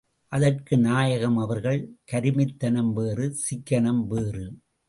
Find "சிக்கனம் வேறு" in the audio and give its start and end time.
3.49-4.61